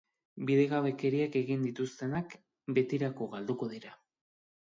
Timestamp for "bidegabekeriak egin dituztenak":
0.49-2.33